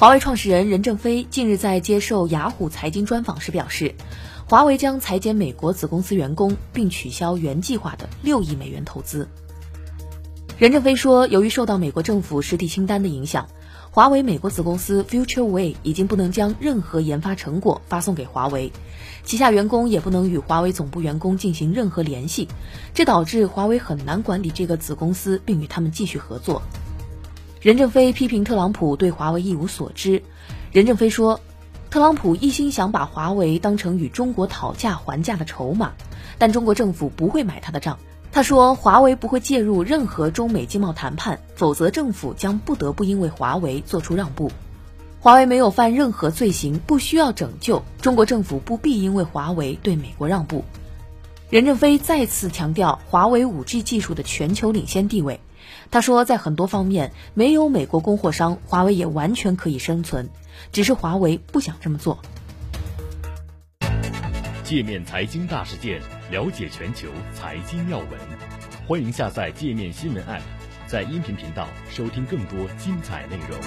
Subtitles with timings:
[0.00, 3.94] 华为创始人任正非近日在接受雅虎财经专访时表示，
[4.48, 9.28] 华为将裁减美国子公司员工，并取消原计划的六亿美元投资。
[10.56, 13.46] 任正非说，由于受到美国政府实体清单的影响，
[13.90, 18.72] 华为美国子公司 FutureWay 已经不能将任何研发成果发送给华为，
[19.24, 22.48] 旗下员工也不能与华为总部员工进行任何联系，
[22.94, 26.62] 这导致华为很难管理这个子公司，并与他们继续合作。
[27.60, 30.22] 任正非批评特朗普对华为一无所知。
[30.72, 31.40] 任正非说，
[31.90, 35.92] 特朗普一心想把华为当成与中国讨价还价的筹码，
[36.38, 37.98] 但中国政府不会买他的账。
[38.32, 44.50] 他说，华为不会介入任何中美经贸谈判，否则政府将不得不因为华为做出让步。
[45.20, 47.82] 华为没有犯任何罪行，不需要拯救。
[48.00, 50.64] 中国政府不必因为华为对美国让步。
[51.50, 55.40] 任正非再次强调华为 5G 技术的全球领先地位。
[55.90, 60.30] 他说，在很多方面，没有美国供货商，华为也完全可以生存，
[60.70, 62.20] 只是华为不想这么做。
[64.62, 68.08] 界面财经大事件，了解全球财经要闻，
[68.86, 70.42] 欢迎下载界面新闻 App，
[70.86, 73.58] 在音频频道收听更多精彩内容。